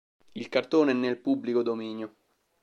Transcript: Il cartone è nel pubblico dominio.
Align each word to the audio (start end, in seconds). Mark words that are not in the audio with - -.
Il 0.33 0.49
cartone 0.49 0.89
è 0.89 0.93
nel 0.95 1.19
pubblico 1.19 1.61
dominio. 1.61 2.15